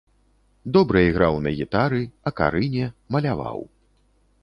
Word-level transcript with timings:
Добра 0.77 1.03
іграў 1.09 1.37
на 1.47 1.53
гітары, 1.61 2.01
акарыне, 2.33 2.85
маляваў. 3.17 3.59